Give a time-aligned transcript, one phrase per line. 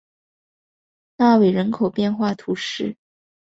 [1.17, 2.97] 纳韦人口变化图示